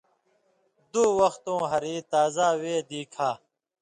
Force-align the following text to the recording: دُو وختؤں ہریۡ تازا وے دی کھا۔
دُو 0.91 1.03
وختؤں 1.19 1.61
ہریۡ 1.71 2.01
تازا 2.11 2.47
وے 2.61 2.75
دی 2.89 3.01
کھا۔ 3.13 3.29